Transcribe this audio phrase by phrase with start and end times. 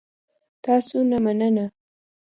[0.63, 1.65] تاسو نه مننه